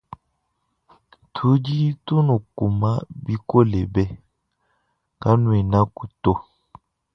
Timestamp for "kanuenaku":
5.21-6.03